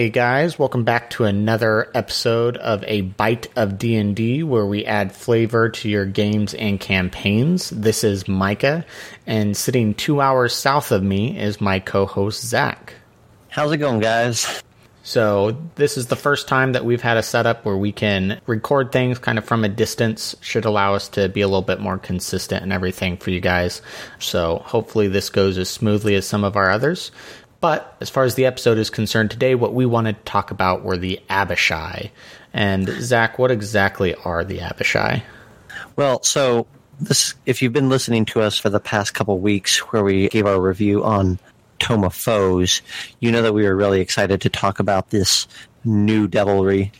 [0.00, 5.12] Hey guys, welcome back to another episode of a bite of D&D where we add
[5.12, 7.68] flavor to your games and campaigns.
[7.68, 8.86] This is Micah
[9.26, 12.94] and sitting 2 hours south of me is my co-host Zach.
[13.50, 14.62] How's it going, guys?
[15.02, 18.92] So, this is the first time that we've had a setup where we can record
[18.92, 20.36] things kind of from a distance.
[20.42, 23.80] Should allow us to be a little bit more consistent and everything for you guys.
[24.18, 27.12] So, hopefully, this goes as smoothly as some of our others.
[27.60, 30.82] But as far as the episode is concerned today, what we wanted to talk about
[30.82, 32.10] were the Abishai.
[32.52, 35.22] And Zach, what exactly are the Abishai?
[35.96, 36.66] Well, so
[37.00, 40.46] this, if you've been listening to us for the past couple weeks, where we gave
[40.46, 41.38] our review on
[41.78, 42.80] Tome of Foes,
[43.20, 45.46] you know that we were really excited to talk about this
[45.84, 46.92] new devilry.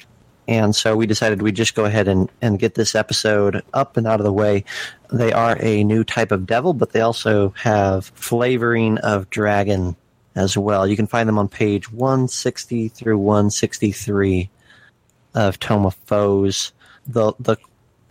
[0.46, 4.06] And so we decided we'd just go ahead and, and get this episode up and
[4.06, 4.64] out of the way.
[5.12, 9.96] They are a new type of devil, but they also have flavoring of dragon
[10.34, 10.86] as well.
[10.86, 14.50] You can find them on page 160 through 163
[15.34, 15.58] of
[16.06, 16.72] Foes.
[17.06, 17.56] The, the,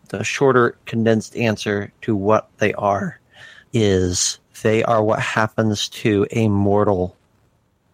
[0.10, 3.20] the shorter, condensed answer to what they are
[3.72, 7.16] is they are what happens to a mortal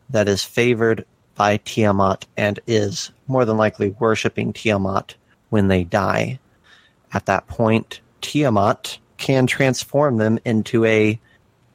[0.10, 5.16] that is favored by Tiamat and is more than likely worshiping Tiamat
[5.50, 6.40] when they die.
[7.14, 11.20] At that point, Tiamat can transform them into a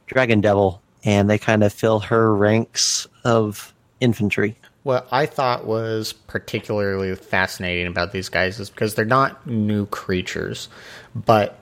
[0.06, 4.56] dragon devil and they kind of fill her ranks of infantry.
[4.82, 10.68] What I thought was particularly fascinating about these guys is because they're not new creatures,
[11.14, 11.58] but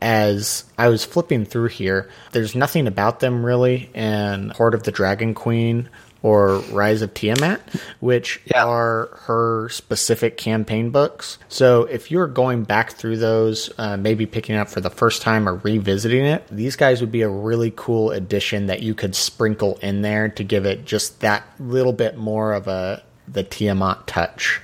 [0.00, 4.92] as I was flipping through here, there's nothing about them really in Hoard of the
[4.92, 5.88] Dragon Queen
[6.22, 7.60] or Rise of Tiamat,
[8.00, 8.64] which yeah.
[8.64, 11.38] are her specific campaign books.
[11.48, 15.48] So if you're going back through those, uh, maybe picking up for the first time
[15.48, 19.78] or revisiting it, these guys would be a really cool addition that you could sprinkle
[19.82, 24.60] in there to give it just that little bit more of a the Tiamat touch.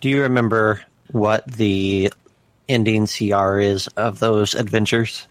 [0.00, 2.12] Do you remember what the
[2.68, 5.26] ending CR is of those adventures?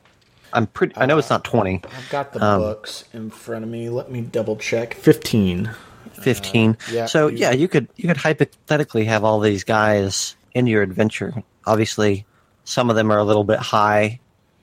[0.53, 0.95] I'm pretty.
[0.95, 1.81] I know it's not twenty.
[1.83, 3.89] I've got the um, books in front of me.
[3.89, 4.93] Let me double check.
[4.93, 5.71] Fifteen.
[6.13, 6.77] Fifteen.
[6.87, 7.05] Uh, yeah.
[7.07, 11.33] So you, yeah, you could you could hypothetically have all these guys in your adventure.
[11.65, 12.25] Obviously,
[12.63, 14.19] some of them are a little bit high,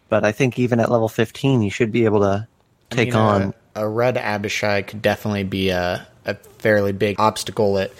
[0.09, 2.47] but I think even at level fifteen, you should be able to
[2.91, 7.91] take on a, a red Abishai could definitely be a a fairly big obstacle at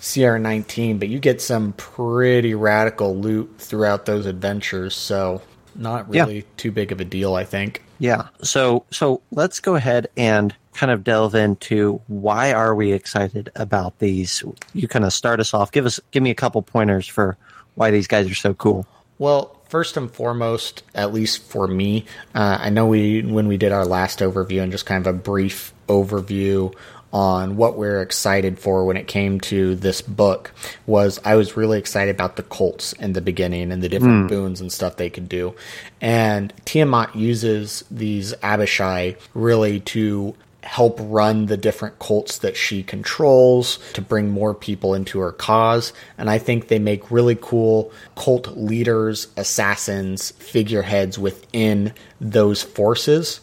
[0.00, 0.98] CR nineteen.
[0.98, 4.94] But you get some pretty radical loot throughout those adventures.
[4.94, 5.42] So
[5.76, 6.42] not really yeah.
[6.56, 7.82] too big of a deal, I think.
[7.98, 8.28] Yeah.
[8.42, 13.98] So so let's go ahead and kind of delve into why are we excited about
[13.98, 14.42] these?
[14.72, 15.72] You kind of start us off.
[15.72, 17.36] Give us give me a couple pointers for
[17.74, 18.86] why these guys are so cool.
[19.18, 23.72] Well, first and foremost, at least for me, uh, I know we when we did
[23.72, 26.74] our last overview and just kind of a brief overview
[27.14, 30.52] on what we're excited for when it came to this book
[30.84, 34.28] was I was really excited about the cults in the beginning and the different mm.
[34.28, 35.54] boons and stuff they could do.
[36.00, 43.78] And Tiamat uses these Abishai really to help run the different cults that she controls
[43.92, 45.92] to bring more people into her cause.
[46.18, 53.40] And I think they make really cool cult leaders, assassins, figureheads within those forces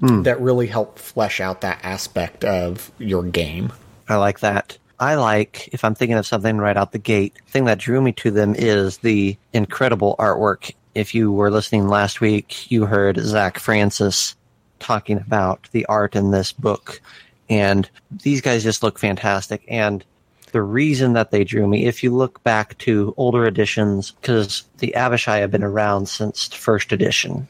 [0.00, 0.24] mm.
[0.24, 3.72] that really help flesh out that aspect of your game.
[4.08, 4.78] I like that.
[4.98, 8.00] I like, if I'm thinking of something right out the gate, the thing that drew
[8.00, 10.74] me to them is the incredible artwork.
[10.94, 14.34] If you were listening last week, you heard Zach Francis
[14.78, 17.02] talking about the art in this book.
[17.50, 19.64] And these guys just look fantastic.
[19.68, 20.04] And
[20.52, 24.94] the reason that they drew me, if you look back to older editions, because the
[24.94, 27.46] Abishai have been around since first edition.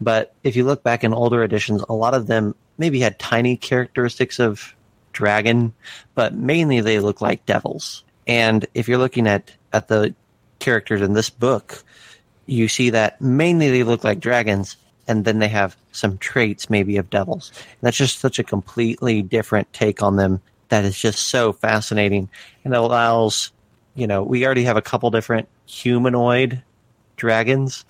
[0.00, 3.56] But if you look back in older editions, a lot of them maybe had tiny
[3.56, 4.74] characteristics of
[5.12, 5.72] dragon,
[6.14, 8.04] but mainly they look like devils.
[8.26, 10.14] And if you're looking at, at the
[10.58, 11.82] characters in this book,
[12.46, 14.76] you see that mainly they look like dragons,
[15.08, 17.52] and then they have some traits maybe of devils.
[17.56, 22.28] And that's just such a completely different take on them that is just so fascinating
[22.64, 23.52] and it allows,
[23.94, 26.62] you know, we already have a couple different humanoid
[27.16, 27.84] dragons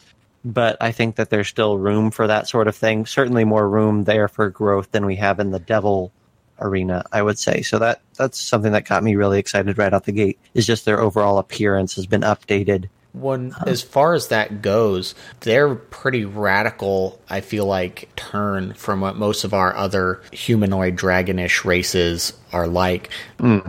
[0.46, 3.04] but I think that there's still room for that sort of thing.
[3.04, 6.12] Certainly more room there for growth than we have in the devil
[6.60, 7.62] arena, I would say.
[7.62, 10.38] So that that's something that got me really excited right out the gate.
[10.54, 12.88] Is just their overall appearance has been updated
[13.19, 17.19] When as far as that goes, they're pretty radical.
[17.31, 23.09] I feel like turn from what most of our other humanoid dragonish races are like.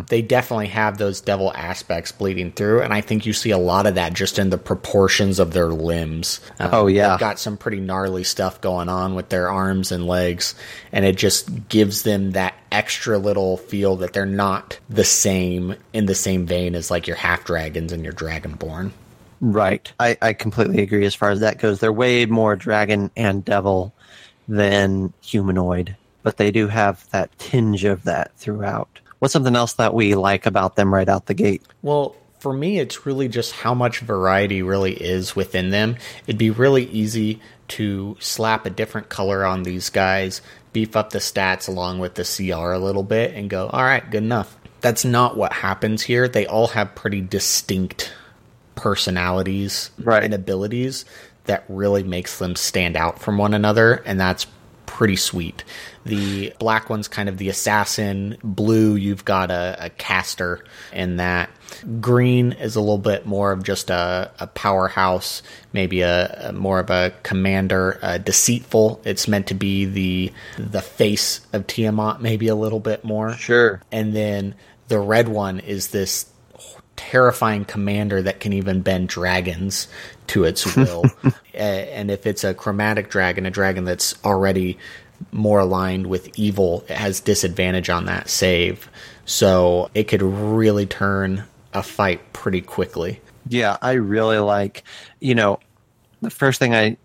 [0.09, 3.87] They definitely have those devil aspects bleeding through, and I think you see a lot
[3.87, 6.41] of that just in the proportions of their limbs.
[6.59, 7.11] Uh, Oh, yeah.
[7.11, 10.55] they've got some pretty gnarly stuff going on with their arms and legs,
[10.91, 16.05] and it just gives them that extra little feel that they're not the same in
[16.05, 18.91] the same vein as like your half dragons and your dragonborn.
[19.39, 19.91] Right.
[19.99, 21.79] I, I completely agree as far as that goes.
[21.79, 23.93] They're way more dragon and devil
[24.47, 28.99] than humanoid, but they do have that tinge of that throughout.
[29.19, 31.63] What's something else that we like about them right out the gate?
[31.81, 35.97] Well, for me, it's really just how much variety really is within them.
[36.27, 40.41] It'd be really easy to slap a different color on these guys,
[40.71, 44.09] beef up the stats along with the CR a little bit, and go, all right,
[44.09, 44.55] good enough.
[44.81, 46.27] That's not what happens here.
[46.27, 48.13] They all have pretty distinct
[48.91, 50.23] personalities Right.
[50.23, 51.05] and abilities
[51.45, 54.47] that really makes them stand out from one another, and that's
[54.85, 55.63] pretty sweet.
[56.05, 58.37] The black one's kind of the assassin.
[58.43, 60.63] Blue, you've got a, a caster,
[60.93, 61.49] and that
[62.01, 65.41] green is a little bit more of just a, a powerhouse,
[65.73, 69.01] maybe a, a more of a commander, uh, deceitful.
[69.05, 73.81] It's meant to be the the face of Tiamat, maybe a little bit more Sure.
[73.91, 74.55] and then
[74.87, 76.25] the red one is this
[76.95, 79.87] terrifying commander that can even bend dragons
[80.27, 81.05] to its will.
[81.53, 84.77] And if it's a chromatic dragon, a dragon that's already
[85.31, 88.89] more aligned with evil, it has disadvantage on that save.
[89.25, 93.21] So it could really turn a fight pretty quickly.
[93.47, 94.83] Yeah, I really like,
[95.19, 95.59] you know,
[96.21, 96.97] the first thing I,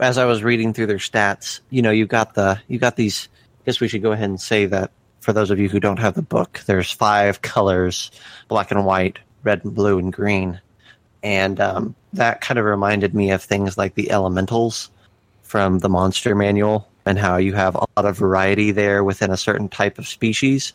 [0.00, 3.28] as I was reading through their stats, you know, you got the, you got these,
[3.60, 4.90] I guess we should go ahead and say that
[5.26, 8.12] for those of you who don't have the book, there's five colors,
[8.46, 10.60] black and white, red and blue and green.
[11.24, 14.88] And um, that kind of reminded me of things like the elementals
[15.42, 19.36] from the monster manual and how you have a lot of variety there within a
[19.36, 20.72] certain type of species.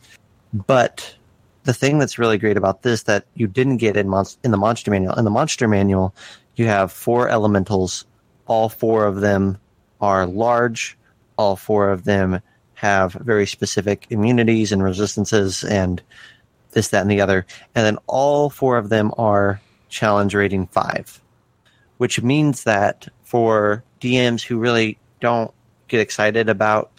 [0.52, 1.16] But
[1.64, 4.58] the thing that's really great about this that you didn't get in mon- in the
[4.58, 6.14] monster manual in the monster manual
[6.56, 8.04] you have four elementals
[8.48, 9.58] all four of them
[10.02, 10.98] are large
[11.38, 12.42] all four of them
[12.82, 16.02] have very specific immunities and resistances and
[16.72, 21.20] this that and the other and then all four of them are challenge rating 5
[21.98, 25.52] which means that for DMs who really don't
[25.88, 26.90] get excited about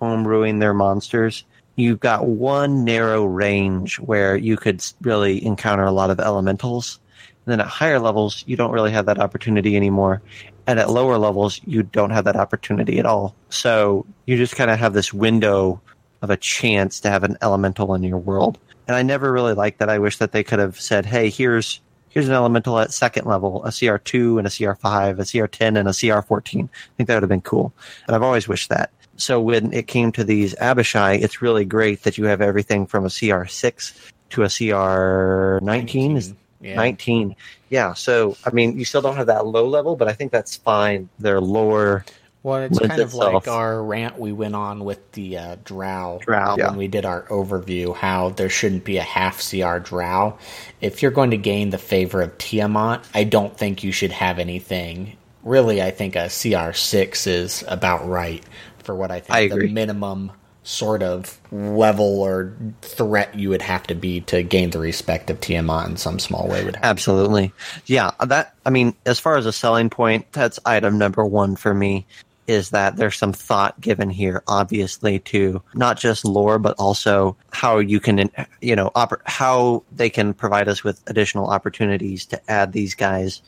[0.00, 1.44] homebrewing their monsters,
[1.76, 6.98] you've got one narrow range where you could really encounter a lot of elementals.
[7.46, 10.20] And then at higher levels, you don't really have that opportunity anymore.
[10.66, 13.36] And at lower levels, you don't have that opportunity at all.
[13.50, 15.80] So you just kind of have this window
[16.22, 18.58] of a chance to have an elemental in your world.
[18.88, 19.88] And I never really liked that.
[19.88, 21.80] I wish that they could have said, hey, here's
[22.16, 25.92] here's an elemental at second level, a CR2 and a CR5, a CR10 and a
[25.92, 26.64] CR14.
[26.64, 27.74] I think that would have been cool.
[28.06, 28.90] And I've always wished that.
[29.16, 33.04] So when it came to these Abishai, it's really great that you have everything from
[33.04, 36.16] a CR6 to a CR19.
[36.16, 36.32] Is
[36.66, 36.76] Yeah.
[36.76, 37.36] 19.
[37.70, 37.94] Yeah.
[37.94, 41.08] So, I mean, you still don't have that low level, but I think that's fine.
[41.18, 42.04] Their lower
[42.42, 46.50] Well, it's kind of like our rant we went on with the uh, drow, Drow,
[46.50, 46.76] when yeah.
[46.76, 47.94] we did our overview.
[47.94, 50.38] How there shouldn't be a half CR drow.
[50.80, 54.38] If you're going to gain the favor of Tiamat, I don't think you should have
[54.38, 55.16] anything.
[55.42, 58.44] Really, I think a CR six is about right
[58.78, 60.32] for what I think I the minimum
[60.66, 65.40] sort of level or threat you would have to be to gain the respect of
[65.40, 66.64] Tiamat in some small way.
[66.64, 66.84] Would have.
[66.84, 67.52] Absolutely.
[67.86, 71.72] Yeah, that I mean, as far as a selling point, that's item number 1 for
[71.72, 72.04] me
[72.48, 77.78] is that there's some thought given here obviously to not just lore but also how
[77.78, 78.30] you can
[78.60, 83.42] you know oper- how they can provide us with additional opportunities to add these guys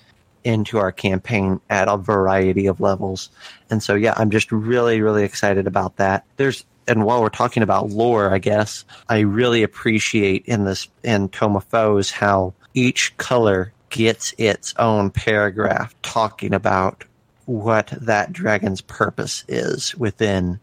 [0.45, 3.29] into our campaign at a variety of levels.
[3.71, 6.25] And so yeah, I'm just really really excited about that.
[6.37, 11.29] There's and while we're talking about lore, I guess I really appreciate in this in
[11.29, 17.05] Tome of Foes how each color gets its own paragraph talking about
[17.47, 20.61] what that dragon's purpose is within,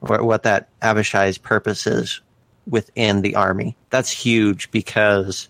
[0.00, 2.20] or what that Abishai's purpose is
[2.66, 3.76] within the army.
[3.90, 5.48] That's huge because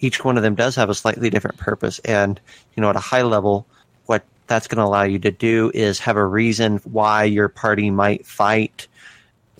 [0.00, 2.00] each one of them does have a slightly different purpose.
[2.00, 2.40] And,
[2.76, 3.66] you know, at a high level,
[4.06, 7.90] what that's going to allow you to do is have a reason why your party
[7.90, 8.88] might fight,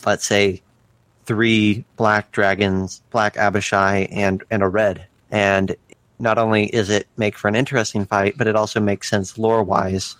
[0.06, 0.62] let's say,
[1.26, 5.06] three black dragons, black Abishai, and, and a red.
[5.30, 5.76] And
[6.18, 9.62] not only is it make for an interesting fight, but it also makes sense lore
[9.62, 10.16] wise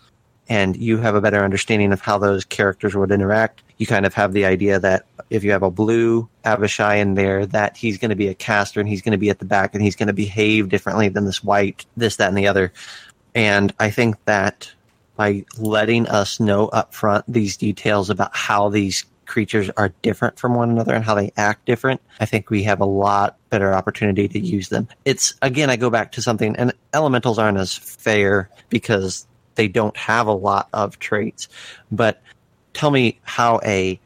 [0.49, 3.62] and you have a better understanding of how those characters would interact.
[3.76, 7.44] You kind of have the idea that if you have a blue Abishai in there,
[7.47, 9.75] that he's going to be a caster and he's going to be at the back
[9.75, 12.73] and he's going to behave differently than this white, this, that, and the other.
[13.35, 14.73] And I think that
[15.16, 20.54] by letting us know up front these details about how these creatures are different from
[20.54, 24.26] one another and how they act different, I think we have a lot better opportunity
[24.26, 24.88] to use them.
[25.04, 29.97] It's again, I go back to something, and elementals aren't as fair because they don't
[29.97, 31.49] have a lot of traits.
[31.92, 32.20] But
[32.75, 34.00] tell me how a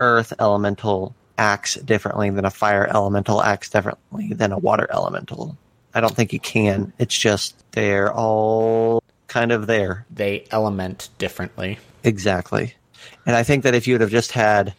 [0.00, 5.56] earth elemental acts differently than a fire elemental acts differently than a water elemental.
[5.94, 6.92] I don't think you can.
[6.98, 10.04] It's just they're all kind of there.
[10.10, 11.78] They element differently.
[12.04, 12.74] Exactly.
[13.26, 14.74] And I think that if you would have just had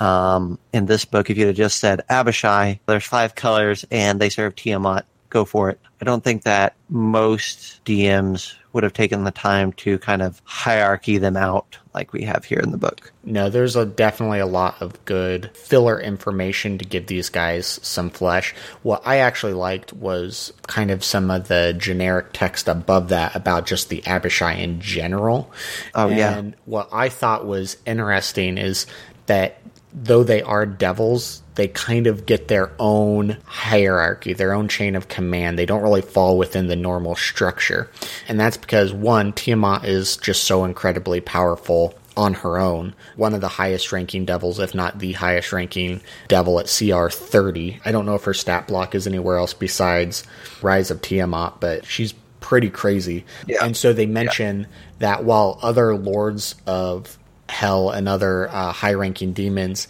[0.00, 4.28] um, in this book, if you'd have just said Abishai, there's five colors and they
[4.28, 5.78] serve Tiamat, go for it.
[6.00, 11.16] I don't think that most DMs would have taken the time to kind of hierarchy
[11.16, 13.12] them out like we have here in the book.
[13.22, 18.10] No, there's a, definitely a lot of good filler information to give these guys some
[18.10, 18.52] flesh.
[18.82, 23.66] What I actually liked was kind of some of the generic text above that about
[23.66, 25.52] just the Abishai in general.
[25.94, 26.36] Oh, yeah.
[26.36, 26.58] and yeah.
[26.64, 28.86] what I thought was interesting is
[29.26, 29.58] that
[29.94, 35.08] though they are devils, they kind of get their own hierarchy, their own chain of
[35.08, 35.58] command.
[35.58, 37.88] They don't really fall within the normal structure.
[38.26, 42.94] And that's because, one, Tiamat is just so incredibly powerful on her own.
[43.16, 47.80] One of the highest ranking devils, if not the highest ranking devil at CR 30.
[47.84, 50.24] I don't know if her stat block is anywhere else besides
[50.62, 53.24] Rise of Tiamat, but she's pretty crazy.
[53.46, 53.64] Yeah.
[53.64, 54.66] And so they mention
[54.98, 57.18] that while other lords of
[57.54, 59.86] hell and other uh, high ranking demons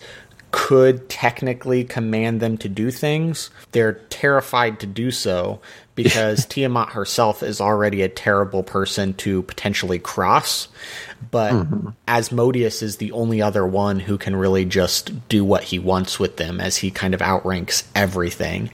[0.51, 5.61] could technically command them to do things, they're terrified to do so
[5.97, 10.69] because Tiamat herself is already a terrible person to potentially cross.
[11.31, 11.67] But
[12.07, 16.37] Asmodeus is the only other one who can really just do what he wants with
[16.37, 18.71] them as he kind of outranks everything.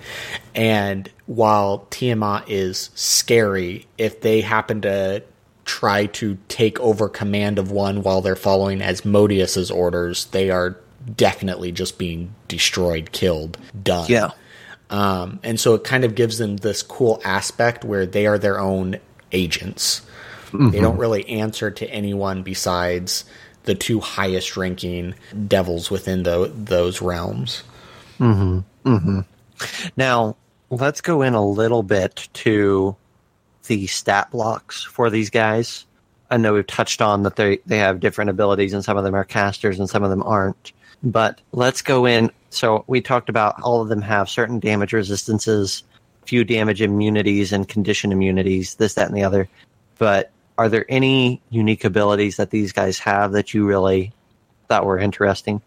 [0.54, 5.22] And while Tiamat is scary, if they happen to
[5.64, 10.76] try to take over command of one while they're following Asmodeus's orders, they are
[11.16, 14.06] definitely just being destroyed, killed, done.
[14.08, 14.30] Yeah.
[14.90, 18.58] Um, and so it kind of gives them this cool aspect where they are their
[18.58, 18.98] own
[19.32, 20.02] agents.
[20.52, 23.24] They don't really answer to anyone besides
[23.64, 25.14] the two highest ranking
[25.46, 27.62] devils within the, those realms.
[28.18, 28.64] Mhm.
[28.84, 29.24] Mhm.
[29.96, 30.34] Now,
[30.70, 32.96] let's go in a little bit to
[33.66, 35.86] the stat blocks for these guys.
[36.30, 39.14] I know we've touched on that they, they have different abilities and some of them
[39.14, 40.72] are casters and some of them aren't.
[41.02, 42.30] But let's go in.
[42.50, 45.82] So we talked about all of them have certain damage resistances,
[46.26, 49.48] few damage immunities and condition immunities, this, that, and the other.
[49.98, 54.12] But are there any unique abilities that these guys have that you really
[54.68, 55.62] thought were interesting?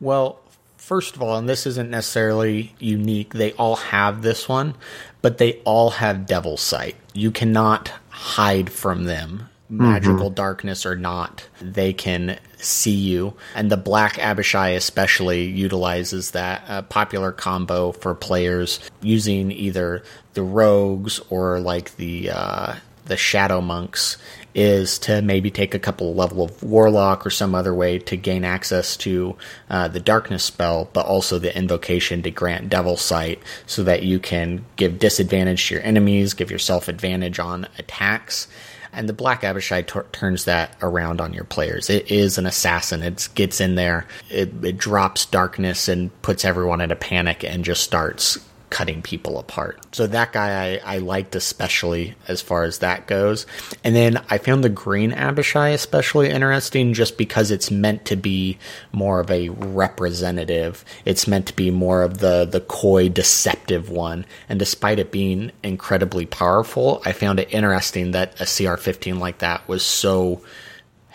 [0.00, 0.40] Well,
[0.86, 4.72] first of all, and this isn't necessarily unique, they all have this one,
[5.20, 6.94] but they all have Devil Sight.
[7.12, 9.48] You cannot hide from them.
[9.68, 13.34] Magical darkness or not, they can see you.
[13.56, 20.44] And the Black Abishai, especially, utilizes that uh, popular combo for players using either the
[20.44, 22.74] rogues or like the uh,
[23.06, 24.18] the shadow monks
[24.56, 28.42] is to maybe take a couple level of warlock or some other way to gain
[28.42, 29.36] access to
[29.68, 34.18] uh, the darkness spell, but also the invocation to grant devil sight so that you
[34.18, 38.48] can give disadvantage to your enemies, give yourself advantage on attacks.
[38.94, 41.90] And the Black Abishai t- turns that around on your players.
[41.90, 43.02] It is an assassin.
[43.02, 47.62] It gets in there, it, it drops darkness and puts everyone in a panic and
[47.62, 48.38] just starts
[48.70, 49.78] cutting people apart.
[49.92, 53.46] So that guy I, I liked especially as far as that goes.
[53.84, 58.58] And then I found the green Abishai especially interesting just because it's meant to be
[58.92, 60.84] more of a representative.
[61.04, 64.26] It's meant to be more of the the coy deceptive one.
[64.48, 69.66] And despite it being incredibly powerful, I found it interesting that a CR15 like that
[69.68, 70.42] was so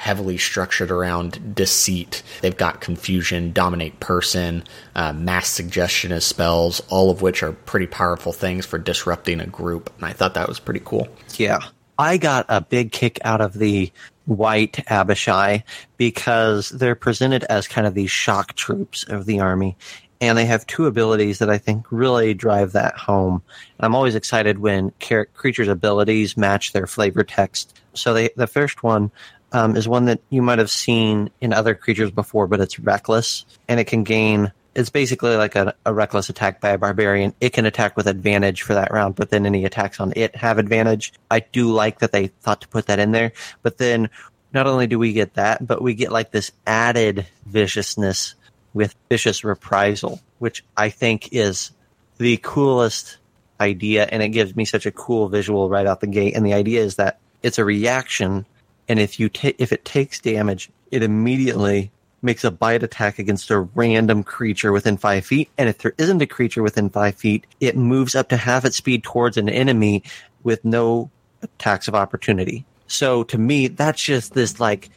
[0.01, 2.23] heavily structured around deceit.
[2.41, 4.63] They've got confusion, dominate person,
[4.95, 9.45] uh, mass suggestion as spells, all of which are pretty powerful things for disrupting a
[9.45, 9.93] group.
[9.97, 11.07] And I thought that was pretty cool.
[11.37, 11.59] Yeah.
[11.99, 13.91] I got a big kick out of the
[14.25, 15.63] white Abishai
[15.97, 19.77] because they're presented as kind of these shock troops of the army.
[20.19, 23.43] And they have two abilities that I think really drive that home.
[23.77, 27.79] And I'm always excited when char- creatures' abilities match their flavor text.
[27.93, 29.11] So they, the first one
[29.51, 33.45] um, is one that you might have seen in other creatures before, but it's reckless
[33.67, 37.33] and it can gain it's basically like a, a, reckless attack by a barbarian.
[37.41, 40.57] It can attack with advantage for that round, but then any attacks on it have
[40.57, 41.13] advantage.
[41.29, 43.33] I do like that they thought to put that in there.
[43.63, 44.09] But then
[44.53, 48.35] not only do we get that, but we get like this added viciousness
[48.73, 51.71] with vicious reprisal, which I think is
[52.17, 53.17] the coolest
[53.59, 54.05] idea.
[54.05, 56.35] And it gives me such a cool visual right out the gate.
[56.35, 58.45] And the idea is that it's a reaction.
[58.87, 63.49] And if you ta- if it takes damage, it immediately makes a bite attack against
[63.49, 65.49] a random creature within five feet.
[65.57, 68.77] And if there isn't a creature within five feet, it moves up to half its
[68.77, 70.03] speed towards an enemy
[70.43, 71.09] with no
[71.41, 72.65] attacks of opportunity.
[72.87, 74.89] So to me, that's just this like,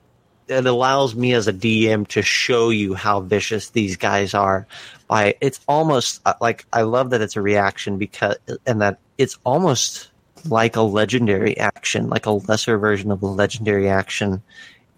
[0.49, 4.67] it allows me as a DM to show you how vicious these guys are.
[5.09, 8.37] By it's almost uh, like I love that it's a reaction because
[8.67, 10.11] and that it's almost
[10.49, 14.43] like a legendary action, like a lesser version of a legendary action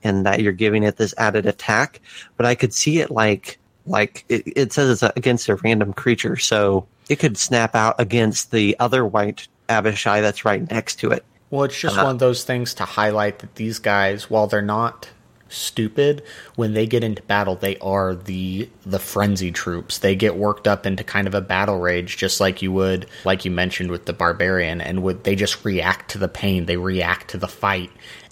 [0.02, 2.00] and that you're giving it this added attack.
[2.36, 6.36] But I could see it like like it, it says it's against a random creature,
[6.36, 11.24] so it could snap out against the other white Abishai that's right next to it.
[11.50, 14.62] Well, it's just uh, one of those things to highlight that these guys, while they're
[14.62, 15.08] not
[15.48, 16.22] stupid,
[16.56, 19.98] when they get into battle, they are the the frenzy troops.
[19.98, 23.44] They get worked up into kind of a battle rage, just like you would, like
[23.44, 26.66] you mentioned with the barbarian, and would they just react to the pain?
[26.66, 27.90] They react to the fight,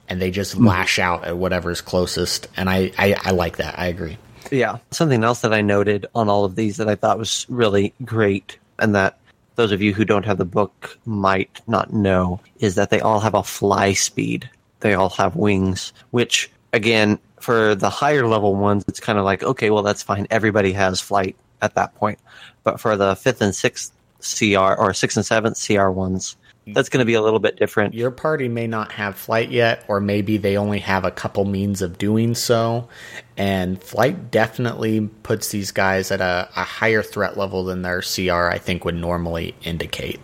[0.09, 0.67] and they just mm.
[0.67, 2.49] lash out at whatever's closest.
[2.57, 3.79] And I, I, I like that.
[3.79, 4.19] I agree.
[4.51, 4.79] Yeah.
[4.91, 8.59] Something else that I noted on all of these that I thought was really great,
[8.79, 9.19] and that
[9.57, 13.21] those of you who don't have the book might not know, is that they all
[13.21, 14.51] have a fly speed.
[14.81, 19.43] They all have wings, which, again, for the higher level ones, it's kind of like,
[19.43, 20.27] okay, well, that's fine.
[20.31, 22.19] Everybody has flight at that point.
[22.65, 26.37] But for the fifth and sixth CR, or sixth and seventh CR ones,
[26.69, 27.93] that's going to be a little bit different.
[27.93, 31.83] Your party may not have flight yet, or maybe they only have a couple means
[31.83, 32.89] of doing so.
[33.37, 38.49] And flight definitely puts these guys at a, a higher threat level than their CR,
[38.49, 40.21] I think, would normally indicate.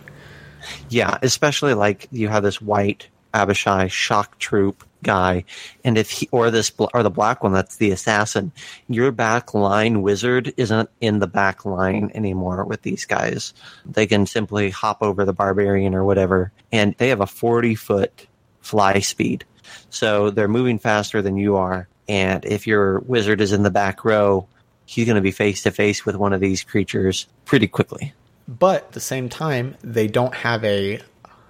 [0.89, 5.43] Yeah, especially like you have this white Abishai shock troop guy,
[5.83, 8.51] and if he or this or the black one that's the assassin,
[8.87, 13.53] your back line wizard isn't in the back line anymore with these guys.
[13.85, 18.27] They can simply hop over the barbarian or whatever, and they have a forty foot
[18.61, 19.45] fly speed,
[19.89, 21.87] so they're moving faster than you are.
[22.07, 24.47] And if your wizard is in the back row,
[24.85, 28.13] he's going to be face to face with one of these creatures pretty quickly.
[28.47, 30.99] But at the same time, they don't have a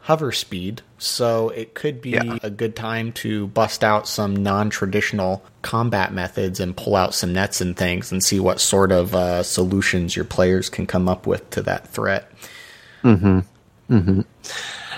[0.02, 2.38] hover speed, so it could be yeah.
[2.42, 7.62] a good time to bust out some non-traditional combat methods and pull out some nets
[7.62, 11.48] and things and see what sort of uh, solutions your players can come up with
[11.52, 12.32] to that threat.
[13.04, 13.40] Mm-hmm.
[13.92, 14.22] Mm-hmm.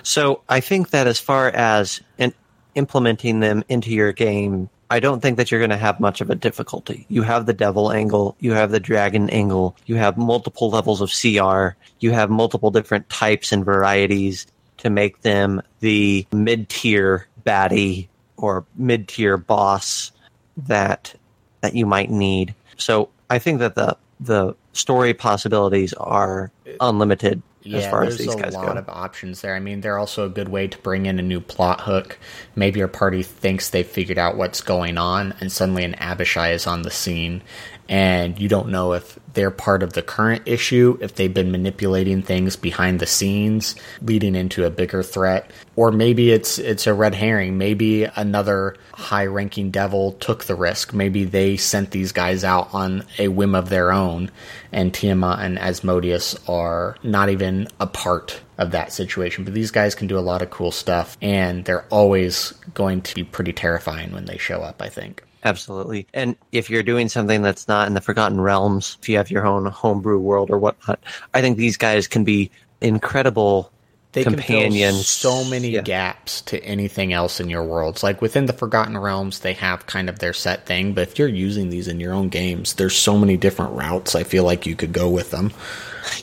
[0.04, 2.34] So I think that as far as in
[2.76, 6.30] implementing them into your game, I don't think that you're going to have much of
[6.30, 7.06] a difficulty.
[7.10, 11.12] You have the devil angle, you have the dragon angle, you have multiple levels of
[11.12, 14.46] CR, you have multiple different types and varieties
[14.84, 20.12] to make them the mid tier baddie or mid tier boss
[20.58, 21.16] that
[21.62, 22.54] that you might need.
[22.78, 28.28] So I think that the the story possibilities are unlimited yeah, as far as these
[28.28, 28.42] guys go.
[28.42, 29.56] There's a lot of options there.
[29.56, 32.20] I mean, they're also a good way to bring in a new plot hook.
[32.56, 36.68] Maybe your party thinks they've figured out what's going on, and suddenly an Abishai is
[36.68, 37.42] on the scene,
[37.90, 42.22] and you don't know if they're part of the current issue, if they've been manipulating
[42.22, 47.16] things behind the scenes, leading into a bigger threat, or maybe it's it's a red
[47.16, 47.58] herring.
[47.58, 50.94] Maybe another high-ranking devil took the risk.
[50.94, 54.32] Maybe they sent these guys out on a whim of their own,
[54.72, 59.44] and Tiamat and Asmodeus are not even a part of that situation.
[59.44, 63.16] But these guys can do a lot of cool stuff, and they're always going to
[63.16, 64.82] be pretty terrifying when they show up.
[64.82, 65.24] I think.
[65.44, 66.08] Absolutely.
[66.14, 69.46] And if you're doing something that's not in the Forgotten Realms, if you have your
[69.46, 71.00] own homebrew world or whatnot,
[71.34, 72.50] I think these guys can be
[72.82, 73.72] incredible
[74.14, 75.08] they companions.
[75.08, 75.82] so many yeah.
[75.82, 78.04] gaps to anything else in your worlds.
[78.04, 81.28] Like within the Forgotten Realms, they have kind of their set thing, but if you're
[81.28, 84.76] using these in your own games, there's so many different routes I feel like you
[84.76, 85.52] could go with them.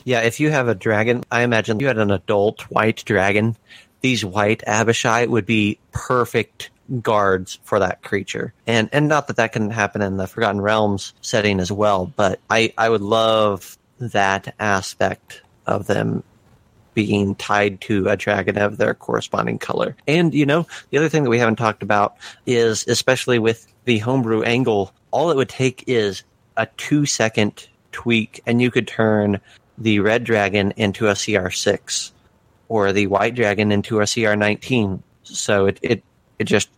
[0.05, 3.57] Yeah, if you have a dragon, I imagine you had an adult white dragon.
[3.99, 6.70] These white Abishai would be perfect
[7.01, 8.53] guards for that creature.
[8.67, 12.39] And and not that that can happen in the Forgotten Realms setting as well, but
[12.49, 16.23] I I would love that aspect of them
[16.93, 19.95] being tied to a dragon of their corresponding color.
[20.07, 23.99] And you know, the other thing that we haven't talked about is especially with the
[23.99, 26.23] homebrew angle, all it would take is
[26.57, 29.39] a 2 second tweak and you could turn
[29.77, 32.11] the red dragon into a CR6
[32.67, 35.01] or the white dragon into a CR19.
[35.23, 36.03] So it, it,
[36.41, 36.69] it just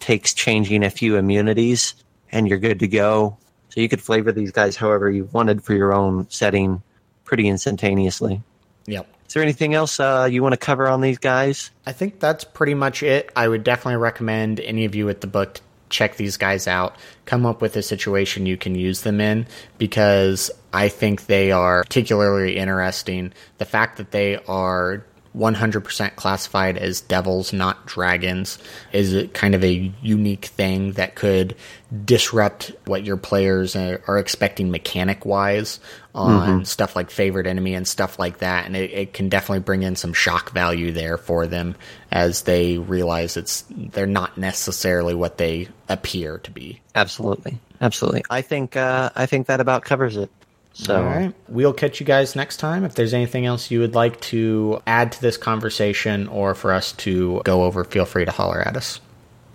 [0.00, 1.94] takes changing a few immunities
[2.32, 3.38] and you're good to go.
[3.68, 6.82] So you could flavor these guys however you wanted for your own setting
[7.24, 8.42] pretty instantaneously.
[8.86, 9.08] Yep.
[9.28, 11.70] Is there anything else uh, you want to cover on these guys?
[11.86, 13.30] I think that's pretty much it.
[13.36, 17.46] I would definitely recommend any of you with the book check these guys out, come
[17.46, 19.46] up with a situation you can use them in
[19.78, 23.32] because I think they are particularly interesting.
[23.58, 25.04] The fact that they are
[25.36, 28.58] 100% classified as devils, not dragons,
[28.92, 31.56] is kind of a unique thing that could
[32.04, 35.80] disrupt what your players are expecting mechanic wise
[36.14, 36.64] on mm-hmm.
[36.64, 38.66] stuff like favorite enemy and stuff like that.
[38.66, 41.74] And it, it, can definitely bring in some shock value there for them
[42.10, 46.80] as they realize it's they're not necessarily what they appear to be.
[46.94, 48.24] Absolutely, absolutely.
[48.28, 50.30] I think uh, I think that about covers it.
[50.74, 52.84] So, all right, we'll catch you guys next time.
[52.84, 56.92] If there's anything else you would like to add to this conversation or for us
[56.92, 59.00] to go over, feel free to holler at us.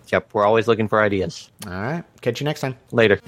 [0.09, 1.49] Yep, we're always looking for ideas.
[1.65, 2.77] All right, catch you next time.
[2.91, 3.19] Later.